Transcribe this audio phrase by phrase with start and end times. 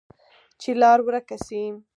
[0.61, 1.63] چې لار ورکه شي،